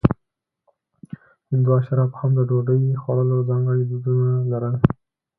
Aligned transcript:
هندو 1.49 1.71
اشرافو 1.79 2.17
هم 2.21 2.31
د 2.35 2.39
ډوډۍ 2.49 2.81
خوړلو 3.01 3.37
ځانګړي 3.49 3.83
دودونه 3.89 4.33
لرل. 4.51 4.75